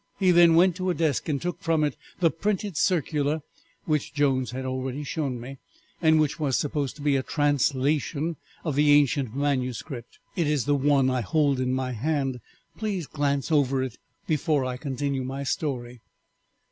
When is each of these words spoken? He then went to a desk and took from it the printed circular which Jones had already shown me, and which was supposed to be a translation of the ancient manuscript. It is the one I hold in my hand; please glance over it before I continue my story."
He 0.17 0.31
then 0.31 0.55
went 0.55 0.75
to 0.77 0.89
a 0.89 0.95
desk 0.95 1.29
and 1.29 1.39
took 1.39 1.61
from 1.61 1.83
it 1.83 1.95
the 2.21 2.31
printed 2.31 2.75
circular 2.75 3.41
which 3.85 4.15
Jones 4.15 4.49
had 4.49 4.65
already 4.65 5.03
shown 5.03 5.39
me, 5.39 5.59
and 6.01 6.19
which 6.19 6.39
was 6.39 6.57
supposed 6.57 6.95
to 6.95 7.03
be 7.03 7.15
a 7.17 7.21
translation 7.21 8.37
of 8.63 8.75
the 8.75 8.93
ancient 8.93 9.35
manuscript. 9.35 10.17
It 10.35 10.47
is 10.47 10.65
the 10.65 10.73
one 10.73 11.11
I 11.11 11.21
hold 11.21 11.59
in 11.59 11.71
my 11.71 11.91
hand; 11.91 12.39
please 12.79 13.05
glance 13.05 13.51
over 13.51 13.83
it 13.83 13.99
before 14.25 14.65
I 14.65 14.75
continue 14.75 15.23
my 15.23 15.43
story." 15.43 16.01